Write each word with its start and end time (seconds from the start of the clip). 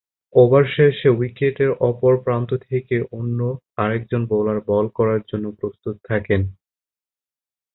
Over 0.35 0.63
শেষে 0.75 1.09
উইকেটের 1.11 1.71
অপর 1.81 2.13
প্রান্ত 2.23 2.49
থেকে 2.67 2.95
অন্য 3.11 3.39
আরেকজন 3.77 4.21
বোলার 4.27 4.59
বল 4.67 4.85
করার 4.89 5.21
জন্য 5.27 5.45
প্রস্তুত 5.59 5.95
থাকেন। 6.03 6.41